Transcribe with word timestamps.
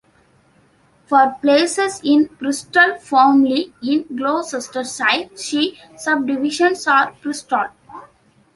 For 1.05 1.35
places 1.43 2.01
in 2.03 2.25
Bristol 2.39 2.97
formerly 2.97 3.71
in 3.83 4.05
Gloucestershire, 4.15 5.29
see 5.35 5.79
Subdivisions 5.95 6.87
of 6.87 7.21
Bristol. 7.21 7.67